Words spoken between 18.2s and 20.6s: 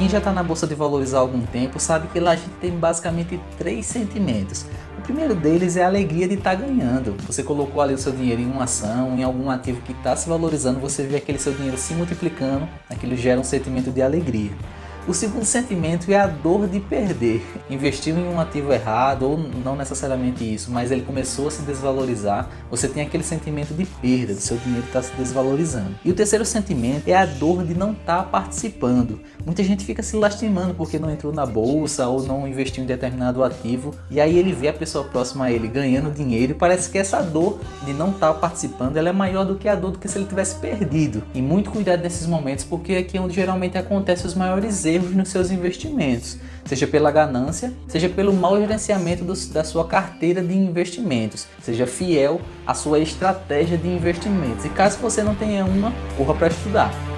um ativo errado, ou não necessariamente